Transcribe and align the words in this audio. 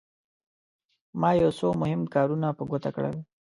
ما 1.19 1.29
یو 1.41 1.51
څو 1.59 1.67
مهم 1.81 2.01
کارونه 2.13 2.47
په 2.57 2.63
ګوته 2.69 2.89
کړل. 2.95 3.15